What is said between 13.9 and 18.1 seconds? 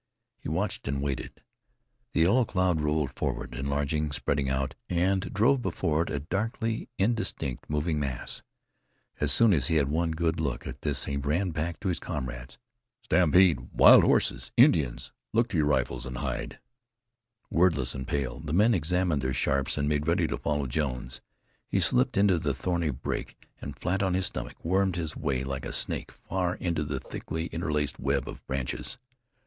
horses! Indians! Look to your rifles and hide!" Wordless and